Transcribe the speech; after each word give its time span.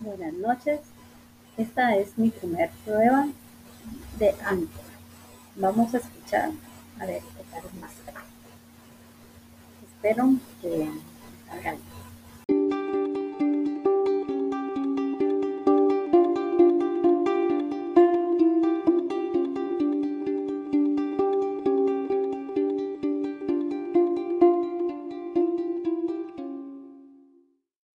Buenas 0.00 0.32
noches. 0.34 0.78
Esta 1.56 1.96
es 1.96 2.16
mi 2.16 2.30
primer 2.30 2.70
prueba 2.84 3.26
de 4.20 4.32
Anchor. 4.44 4.68
Vamos 5.56 5.92
a 5.92 5.98
escuchar 5.98 6.50
a 7.00 7.04
ver 7.06 7.20
qué 7.20 7.42
tal 7.50 7.64
más. 7.80 7.90
Espero 9.84 10.34
que 10.62 10.88